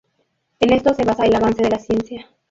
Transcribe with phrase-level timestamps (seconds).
[0.59, 2.25] En esto se basa el avance de la ciencia.